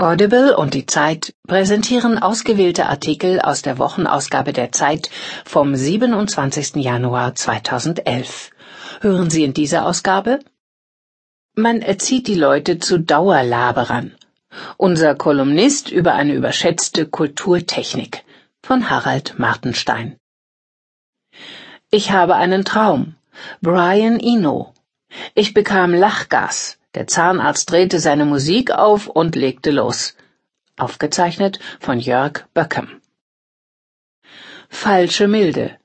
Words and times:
Audible 0.00 0.56
und 0.56 0.74
die 0.74 0.86
Zeit 0.86 1.34
präsentieren 1.48 2.18
ausgewählte 2.18 2.86
Artikel 2.86 3.40
aus 3.40 3.62
der 3.62 3.78
Wochenausgabe 3.78 4.52
der 4.52 4.70
Zeit 4.70 5.10
vom 5.44 5.74
27. 5.74 6.76
Januar 6.76 7.34
2011. 7.34 8.52
Hören 9.00 9.28
Sie 9.28 9.42
in 9.42 9.54
dieser 9.54 9.84
Ausgabe? 9.84 10.38
Man 11.56 11.82
erzieht 11.82 12.28
die 12.28 12.36
Leute 12.36 12.78
zu 12.78 13.00
Dauerlaberern. 13.00 14.14
Unser 14.76 15.16
Kolumnist 15.16 15.90
über 15.90 16.14
eine 16.14 16.34
überschätzte 16.34 17.06
Kulturtechnik 17.06 18.22
von 18.62 18.90
Harald 18.90 19.40
Martenstein. 19.40 20.16
Ich 21.90 22.12
habe 22.12 22.36
einen 22.36 22.64
Traum. 22.64 23.16
Brian 23.62 24.20
Eno. 24.20 24.74
Ich 25.34 25.54
bekam 25.54 25.92
Lachgas. 25.92 26.77
Der 26.94 27.06
Zahnarzt 27.06 27.70
drehte 27.70 28.00
seine 28.00 28.24
Musik 28.24 28.70
auf 28.70 29.08
und 29.08 29.36
legte 29.36 29.70
los. 29.70 30.14
Aufgezeichnet 30.78 31.58
von 31.80 32.00
Jörg 32.00 32.46
Böckem. 32.54 33.00
Falsche 34.70 35.28
Milde. 35.28 35.76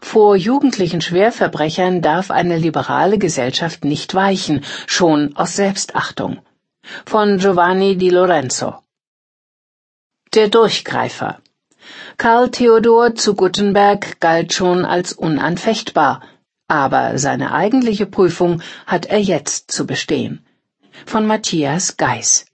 Vor 0.00 0.36
jugendlichen 0.36 1.00
Schwerverbrechern 1.00 2.00
darf 2.00 2.30
eine 2.30 2.56
liberale 2.58 3.18
Gesellschaft 3.18 3.84
nicht 3.84 4.14
weichen, 4.14 4.64
schon 4.86 5.36
aus 5.36 5.56
Selbstachtung. 5.56 6.42
Von 7.04 7.38
Giovanni 7.38 7.96
di 7.96 8.10
Lorenzo. 8.10 8.82
Der 10.34 10.48
Durchgreifer. 10.48 11.40
Karl 12.18 12.50
Theodor 12.50 13.14
zu 13.14 13.34
Guttenberg 13.34 14.20
galt 14.20 14.52
schon 14.52 14.84
als 14.84 15.12
unanfechtbar, 15.12 16.22
aber 16.68 17.18
seine 17.18 17.52
eigentliche 17.52 18.06
Prüfung 18.06 18.62
hat 18.86 19.06
er 19.06 19.20
jetzt 19.20 19.70
zu 19.70 19.86
bestehen 19.86 20.46
von 21.04 21.26
Matthias 21.26 21.96
Geis. 21.96 22.46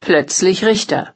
Plötzlich 0.00 0.64
Richter. 0.64 1.14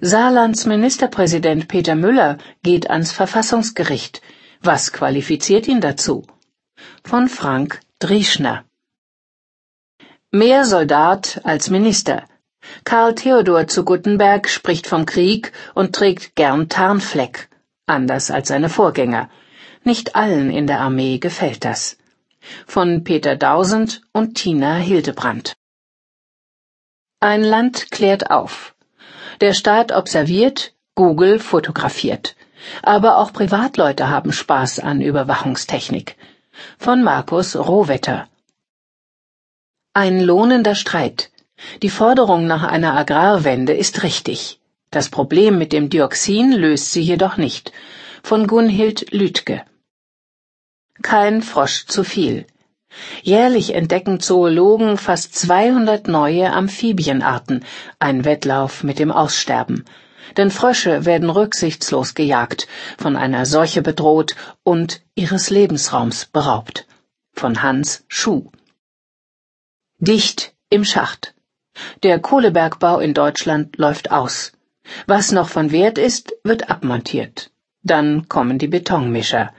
Saarlands 0.00 0.66
Ministerpräsident 0.66 1.66
Peter 1.66 1.94
Müller 1.94 2.38
geht 2.62 2.90
ans 2.90 3.10
Verfassungsgericht. 3.10 4.20
Was 4.60 4.92
qualifiziert 4.92 5.66
ihn 5.66 5.80
dazu? 5.80 6.24
Von 7.04 7.28
Frank 7.28 7.80
Drieschner. 7.98 8.64
Mehr 10.30 10.64
Soldat 10.64 11.40
als 11.42 11.68
Minister. 11.70 12.24
Karl 12.84 13.14
Theodor 13.16 13.66
zu 13.66 13.84
Guttenberg 13.84 14.48
spricht 14.48 14.86
vom 14.86 15.04
Krieg 15.04 15.52
und 15.74 15.96
trägt 15.96 16.36
gern 16.36 16.68
Tarnfleck, 16.68 17.48
anders 17.86 18.30
als 18.30 18.48
seine 18.48 18.68
Vorgänger. 18.68 19.28
Nicht 19.84 20.16
allen 20.16 20.50
in 20.50 20.66
der 20.66 20.80
Armee 20.80 21.18
gefällt 21.18 21.64
das 21.64 21.96
von 22.66 23.04
Peter 23.04 23.36
Dausend 23.36 24.02
und 24.12 24.34
Tina 24.34 24.76
Hildebrand. 24.76 25.54
Ein 27.20 27.42
Land 27.42 27.90
klärt 27.90 28.30
auf. 28.30 28.74
Der 29.40 29.54
Staat 29.54 29.92
observiert, 29.92 30.74
Google 30.94 31.38
fotografiert. 31.38 32.36
Aber 32.82 33.18
auch 33.18 33.32
Privatleute 33.32 34.08
haben 34.08 34.32
Spaß 34.32 34.80
an 34.80 35.00
Überwachungstechnik. 35.00 36.16
Von 36.78 37.02
Markus 37.02 37.56
Rohwetter. 37.56 38.28
Ein 39.94 40.20
lohnender 40.20 40.74
Streit. 40.74 41.30
Die 41.82 41.90
Forderung 41.90 42.46
nach 42.46 42.62
einer 42.62 42.96
Agrarwende 42.96 43.72
ist 43.72 44.02
richtig. 44.02 44.60
Das 44.90 45.08
Problem 45.08 45.58
mit 45.58 45.72
dem 45.72 45.88
Dioxin 45.90 46.52
löst 46.52 46.92
sie 46.92 47.02
jedoch 47.02 47.36
nicht. 47.36 47.72
Von 48.22 48.46
Gunhild 48.46 49.12
Lütke. 49.12 49.64
Kein 51.00 51.40
Frosch 51.42 51.86
zu 51.86 52.04
viel. 52.04 52.46
Jährlich 53.22 53.74
entdecken 53.74 54.20
Zoologen 54.20 54.98
fast 54.98 55.34
200 55.34 56.08
neue 56.08 56.52
Amphibienarten, 56.52 57.64
ein 57.98 58.26
Wettlauf 58.26 58.82
mit 58.84 58.98
dem 58.98 59.10
Aussterben. 59.10 59.86
Denn 60.36 60.50
Frösche 60.50 61.04
werden 61.06 61.30
rücksichtslos 61.30 62.14
gejagt, 62.14 62.68
von 62.98 63.16
einer 63.16 63.46
Seuche 63.46 63.82
bedroht 63.82 64.36
und 64.62 65.02
ihres 65.14 65.48
Lebensraums 65.50 66.26
beraubt. 66.26 66.86
Von 67.32 67.62
Hans 67.62 68.04
Schuh. 68.08 68.50
Dicht 69.98 70.54
im 70.68 70.84
Schacht. 70.84 71.34
Der 72.02 72.18
Kohlebergbau 72.18 72.98
in 72.98 73.14
Deutschland 73.14 73.78
läuft 73.78 74.10
aus. 74.10 74.52
Was 75.06 75.32
noch 75.32 75.48
von 75.48 75.72
Wert 75.72 75.96
ist, 75.96 76.34
wird 76.44 76.68
abmontiert. 76.68 77.50
Dann 77.82 78.28
kommen 78.28 78.58
die 78.58 78.68
Betonmischer 78.68 79.52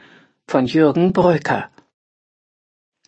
von 0.47 0.65
Jürgen 0.65 1.13
Bröker. 1.13 1.69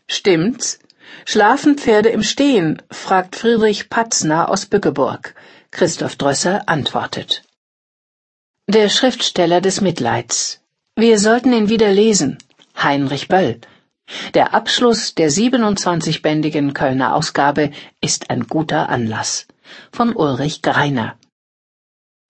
Stimmt's? 0.07 0.79
Schlafen 1.25 1.77
Pferde 1.77 2.09
im 2.09 2.23
Stehen? 2.23 2.81
fragt 2.91 3.35
Friedrich 3.35 3.89
Patzner 3.89 4.49
aus 4.49 4.65
Bückeburg. 4.65 5.35
Christoph 5.71 6.15
Drösser 6.15 6.67
antwortet. 6.67 7.43
Der 8.67 8.89
Schriftsteller 8.89 9.61
des 9.61 9.81
Mitleids. 9.81 10.61
Wir 10.95 11.19
sollten 11.19 11.53
ihn 11.53 11.69
wieder 11.69 11.91
lesen. 11.91 12.37
Heinrich 12.81 13.27
Böll. 13.27 13.59
Der 14.33 14.53
Abschluss 14.53 15.15
der 15.15 15.31
27-bändigen 15.31 16.73
Kölner 16.73 17.15
Ausgabe 17.15 17.71
ist 18.01 18.29
ein 18.29 18.47
guter 18.47 18.89
Anlass. 18.89 19.47
Von 19.91 20.15
Ulrich 20.15 20.61
Greiner. 20.61 21.17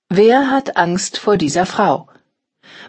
Wer 0.09 0.49
hat 0.49 0.77
Angst 0.77 1.17
vor 1.17 1.37
dieser 1.37 1.65
Frau? 1.65 2.09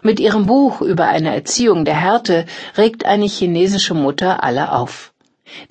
Mit 0.01 0.19
ihrem 0.19 0.45
Buch 0.45 0.81
über 0.81 1.07
eine 1.07 1.33
Erziehung 1.33 1.85
der 1.85 1.99
Härte 1.99 2.45
regt 2.77 3.05
eine 3.05 3.25
chinesische 3.25 3.93
Mutter 3.93 4.43
alle 4.43 4.71
auf. 4.71 5.13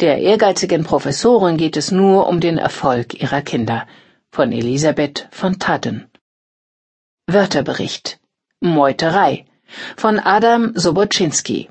Der 0.00 0.18
ehrgeizigen 0.18 0.84
Professorin 0.84 1.56
geht 1.56 1.76
es 1.76 1.90
nur 1.90 2.28
um 2.28 2.40
den 2.40 2.58
Erfolg 2.58 3.14
ihrer 3.20 3.42
Kinder. 3.42 3.86
Von 4.30 4.52
Elisabeth 4.52 5.28
von 5.30 5.58
Tadden. 5.58 6.10
Wörterbericht. 7.26 8.18
Meuterei. 8.60 9.46
Von 9.96 10.18
Adam 10.18 10.72
Soboczynski. 10.74 11.68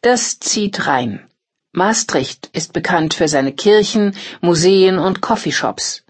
Das 0.00 0.38
zieht 0.38 0.86
rein. 0.86 1.28
Maastricht 1.72 2.50
ist 2.52 2.72
bekannt 2.72 3.14
für 3.14 3.28
seine 3.28 3.52
Kirchen, 3.52 4.14
Museen 4.40 4.98
und 4.98 5.20
Coffeeshops. 5.20 6.04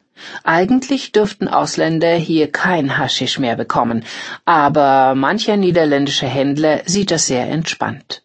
Eigentlich 0.44 1.12
dürften 1.12 1.48
Ausländer 1.48 2.14
hier 2.14 2.50
kein 2.50 2.98
Haschisch 2.98 3.38
mehr 3.38 3.56
bekommen, 3.56 4.04
aber 4.44 5.14
mancher 5.14 5.56
niederländische 5.56 6.26
Händler 6.26 6.82
sieht 6.86 7.10
das 7.10 7.26
sehr 7.26 7.48
entspannt. 7.48 8.22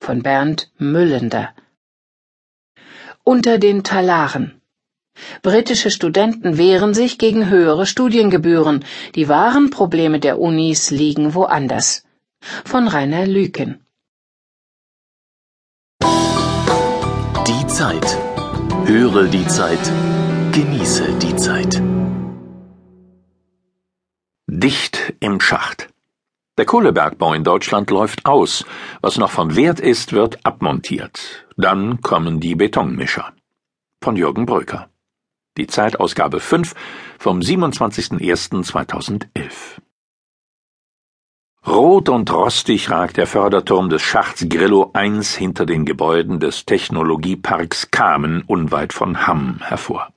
Von 0.00 0.22
Bernd 0.22 0.70
Müllender. 0.78 1.50
Unter 3.24 3.58
den 3.58 3.84
Talaren. 3.84 4.60
Britische 5.42 5.90
Studenten 5.90 6.58
wehren 6.58 6.94
sich 6.94 7.18
gegen 7.18 7.48
höhere 7.48 7.86
Studiengebühren. 7.86 8.84
Die 9.14 9.28
wahren 9.28 9.70
Probleme 9.70 10.18
der 10.18 10.40
Unis 10.40 10.90
liegen 10.90 11.34
woanders. 11.34 12.04
Von 12.40 12.88
Rainer 12.88 13.26
Lüken. 13.26 13.84
Die 17.46 17.66
Zeit. 17.66 18.18
Höre 18.86 19.28
die 19.28 19.46
Zeit. 19.46 19.92
Genieße 20.52 21.14
die 21.14 21.34
Zeit. 21.36 21.82
Dicht 24.46 25.14
im 25.18 25.40
Schacht. 25.40 25.88
Der 26.58 26.66
Kohlebergbau 26.66 27.32
in 27.32 27.42
Deutschland 27.42 27.90
läuft 27.90 28.26
aus. 28.26 28.66
Was 29.00 29.16
noch 29.16 29.30
von 29.30 29.56
Wert 29.56 29.80
ist, 29.80 30.12
wird 30.12 30.44
abmontiert. 30.44 31.46
Dann 31.56 32.02
kommen 32.02 32.38
die 32.38 32.54
Betonmischer. 32.54 33.32
Von 34.02 34.16
Jürgen 34.16 34.44
Bröker. 34.44 34.90
Die 35.56 35.68
Zeitausgabe 35.68 36.38
5 36.38 36.74
vom 37.18 37.40
27.01.2011. 37.40 39.78
Rot 41.66 42.10
und 42.10 42.30
rostig 42.30 42.90
ragt 42.90 43.16
der 43.16 43.26
Förderturm 43.26 43.88
des 43.88 44.02
Schachts 44.02 44.46
Grillo 44.50 44.90
1 44.92 45.34
hinter 45.34 45.64
den 45.64 45.86
Gebäuden 45.86 46.40
des 46.40 46.66
Technologieparks 46.66 47.90
Kamen 47.90 48.42
unweit 48.46 48.92
von 48.92 49.26
Hamm 49.26 49.60
hervor. 49.62 50.12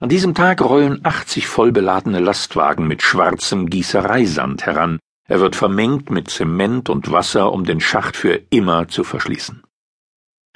An 0.00 0.08
diesem 0.08 0.32
Tag 0.32 0.62
rollen 0.62 1.00
80 1.02 1.48
vollbeladene 1.48 2.20
Lastwagen 2.20 2.86
mit 2.86 3.02
schwarzem 3.02 3.68
Gießereisand 3.68 4.64
heran. 4.64 5.00
Er 5.26 5.40
wird 5.40 5.56
vermengt 5.56 6.08
mit 6.08 6.30
Zement 6.30 6.88
und 6.88 7.10
Wasser, 7.10 7.52
um 7.52 7.64
den 7.64 7.80
Schacht 7.80 8.16
für 8.16 8.40
immer 8.50 8.86
zu 8.86 9.02
verschließen. 9.02 9.64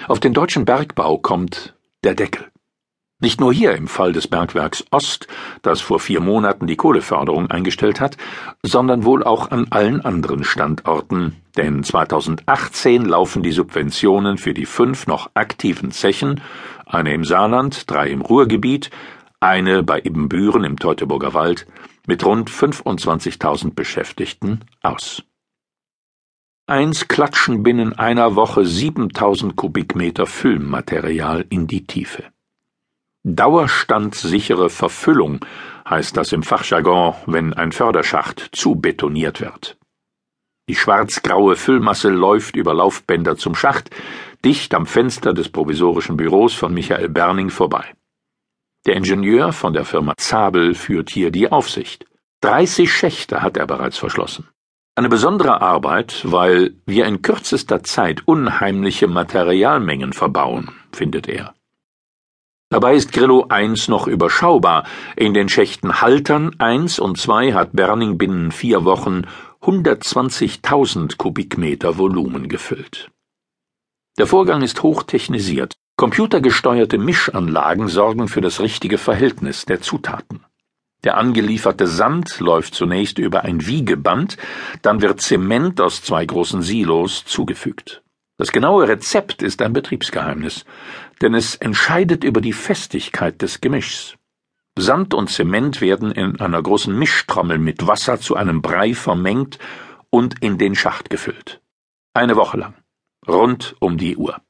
Auf 0.07 0.21
den 0.21 0.33
deutschen 0.33 0.65
Bergbau 0.65 1.19
kommt 1.19 1.75
der 2.05 2.15
Deckel. 2.15 2.53
Nicht 3.19 3.41
nur 3.41 3.53
hier 3.53 3.75
im 3.75 3.89
Fall 3.89 4.13
des 4.13 4.29
Bergwerks 4.29 4.85
Ost, 4.93 5.27
das 5.63 5.81
vor 5.81 5.99
vier 5.99 6.21
Monaten 6.21 6.69
die 6.69 6.77
Kohleförderung 6.77 7.51
eingestellt 7.51 8.01
hat, 8.01 8.17
sondern 8.63 9.05
wohl 9.05 9.25
auch 9.25 9.51
an 9.51 9.67
allen 9.71 10.05
anderen 10.05 10.45
Standorten, 10.45 11.37
denn 11.57 11.83
2018 11.83 13.05
laufen 13.05 13.43
die 13.43 13.53
Subventionen 13.53 14.39
für 14.39 14.55
die 14.55 14.67
fünf 14.67 15.09
noch 15.09 15.31
aktiven 15.35 15.91
Zechen, 15.91 16.41
eine 16.87 17.13
im 17.13 17.25
Saarland, 17.25 17.91
drei 17.91 18.09
im 18.09 18.23
Ruhrgebiet, 18.23 18.91
eine 19.43 19.83
bei 19.83 20.01
Ibbenbüren 20.01 20.65
im 20.65 20.79
Teutoburger 20.79 21.35
Wald 21.35 21.67
mit 22.07 22.25
rund 22.25 22.51
25.000 22.51 23.75
Beschäftigten 23.75 24.61
aus. 24.83 25.23
Eins 26.67 27.09
klatschen 27.09 27.63
binnen 27.63 27.99
einer 27.99 28.37
Woche 28.37 28.65
7000 28.65 29.57
Kubikmeter 29.57 30.27
Füllmaterial 30.27 31.45
in 31.49 31.67
die 31.67 31.87
Tiefe. 31.87 32.25
Dauerstandssichere 33.25 34.71
Verfüllung 34.71 35.45
heißt 35.89 36.17
das 36.17 36.33
im 36.33 36.43
Fachjargon, 36.43 37.15
wenn 37.27 37.53
ein 37.53 37.73
Förderschacht 37.73 38.51
zu 38.53 38.77
betoniert 38.77 39.41
wird. 39.41 39.77
Die 40.69 40.77
schwarz-graue 40.77 41.57
Füllmasse 41.57 42.11
läuft 42.11 42.57
über 42.57 42.75
Laufbänder 42.75 43.37
zum 43.37 43.57
Schacht, 43.57 43.91
dicht 44.45 44.73
am 44.75 44.87
Fenster 44.87 45.35
des 45.35 45.49
provisorischen 45.49 46.17
Büros 46.17 46.55
von 46.55 46.73
Michael 46.73 47.09
Berning 47.09 47.51
vorbei. 47.51 47.93
Der 48.87 48.97
Ingenieur 48.97 49.53
von 49.53 49.73
der 49.73 49.85
Firma 49.85 50.15
Zabel 50.17 50.75
führt 50.75 51.11
hier 51.11 51.31
die 51.31 51.51
Aufsicht. 51.53 52.07
30 52.41 52.93
Schächte 52.93 53.41
hat 53.41 53.57
er 53.57 53.67
bereits 53.67 53.97
verschlossen. 53.97 54.49
Eine 54.97 55.09
besondere 55.09 55.63
Arbeit, 55.63 56.23
weil 56.25 56.75
wir 56.85 57.07
in 57.07 57.23
kürzester 57.23 57.85
Zeit 57.85 58.27
unheimliche 58.27 59.07
Materialmengen 59.07 60.13
verbauen, 60.13 60.71
findet 60.93 61.29
er. 61.29 61.55
Dabei 62.71 62.95
ist 62.95 63.13
Grillo 63.13 63.47
1 63.49 63.89
noch 63.89 64.07
überschaubar. 64.07 64.85
In 65.15 65.35
den 65.35 65.49
Schächten 65.49 66.01
Haltern 66.01 66.59
1 66.59 66.99
und 66.99 67.19
2 67.19 67.53
hat 67.53 67.75
Berning 67.75 68.19
binnen 68.19 68.51
vier 68.51 68.85
Wochen 68.85 69.23
120.000 69.61 71.17
Kubikmeter 71.19 71.99
Volumen 71.99 72.49
gefüllt. 72.49 73.11
Der 74.19 74.27
Vorgang 74.27 74.63
ist 74.63 74.83
hochtechnisiert. 74.83 75.75
Computergesteuerte 75.97 76.99
Mischanlagen 76.99 77.89
sorgen 77.89 78.29
für 78.29 78.41
das 78.41 78.61
richtige 78.61 78.99
Verhältnis 78.99 79.67
der 79.67 79.81
Zutaten. 79.81 80.45
Der 81.05 81.17
angelieferte 81.17 81.87
Sand 81.87 82.39
läuft 82.41 82.75
zunächst 82.75 83.19
über 83.19 83.43
ein 83.43 83.67
Wiegeband, 83.67 84.37
dann 84.83 85.03
wird 85.03 85.21
Zement 85.21 85.81
aus 85.81 86.03
zwei 86.03 86.25
großen 86.25 86.63
Silos 86.63 87.25
zugefügt. 87.25 88.03
Das 88.39 88.53
genaue 88.53 88.89
Rezept 88.89 89.43
ist 89.43 89.63
ein 89.63 89.73
Betriebsgeheimnis, 89.73 90.65
denn 91.21 91.35
es 91.35 91.57
entscheidet 91.57 92.25
über 92.25 92.41
die 92.41 92.53
Festigkeit 92.53 93.43
des 93.43 93.61
Gemischs. 93.61 94.17
Sand 94.79 95.13
und 95.13 95.29
Zement 95.29 95.81
werden 95.81 96.13
in 96.13 96.41
einer 96.41 96.63
großen 96.63 96.99
Mischtrommel 96.99 97.59
mit 97.59 97.87
Wasser 97.87 98.19
zu 98.19 98.37
einem 98.37 98.63
Brei 98.63 98.95
vermengt 98.95 99.59
und 100.09 100.43
in 100.43 100.57
den 100.57 100.75
Schacht 100.75 101.11
gefüllt. 101.11 101.61
Eine 102.15 102.37
Woche 102.37 102.57
lang. 102.57 102.75
Rund 103.29 103.77
um 103.81 103.99
die 103.99 104.17
Uhr. 104.17 104.41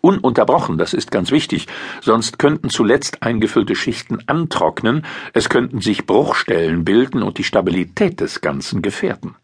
Ununterbrochen, 0.00 0.78
das 0.78 0.94
ist 0.94 1.10
ganz 1.10 1.30
wichtig, 1.30 1.66
sonst 2.00 2.38
könnten 2.38 2.70
zuletzt 2.70 3.22
eingefüllte 3.22 3.74
Schichten 3.74 4.20
antrocknen, 4.26 5.04
es 5.32 5.48
könnten 5.48 5.80
sich 5.80 6.06
Bruchstellen 6.06 6.84
bilden 6.84 7.22
und 7.22 7.38
die 7.38 7.44
Stabilität 7.44 8.20
des 8.20 8.40
Ganzen 8.40 8.80
gefährden. 8.80 9.36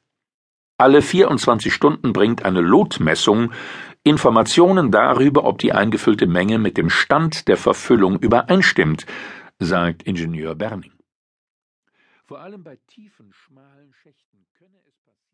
Alle 0.78 1.02
24 1.02 1.72
Stunden 1.72 2.12
bringt 2.12 2.44
eine 2.44 2.60
Lotmessung 2.60 3.52
Informationen 4.02 4.90
darüber, 4.90 5.44
ob 5.44 5.58
die 5.58 5.72
eingefüllte 5.72 6.26
Menge 6.26 6.58
mit 6.58 6.76
dem 6.76 6.90
Stand 6.90 7.48
der 7.48 7.56
Verfüllung 7.56 8.18
übereinstimmt, 8.18 9.06
sagt 9.58 10.02
Ingenieur 10.02 10.54
Berning. 10.54 10.92
Vor 12.26 12.40
allem 12.40 12.64
bei 12.64 12.76
tiefen, 12.86 13.32
schmalen 13.32 13.92
Schächten 13.92 14.46
könne 14.58 14.78
es 14.88 14.98
passieren 14.98 15.33